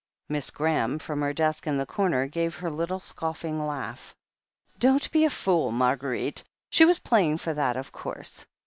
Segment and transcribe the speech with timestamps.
[0.29, 4.15] Miss Graham, from her desk in the comer, gave her little scoffing laugh.
[4.79, 6.43] "Don't be a fool, Marguerite.
[6.71, 8.47] She was playing for that, of course.